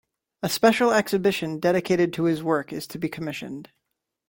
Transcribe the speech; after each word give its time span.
A 0.41 0.49
special 0.49 0.91
exhibition 0.91 1.59
dedicated 1.59 2.11
to 2.13 2.23
his 2.23 2.41
work 2.41 2.73
is 2.73 2.87
to 2.87 2.97
be 2.97 3.07
commissioned. 3.07 3.69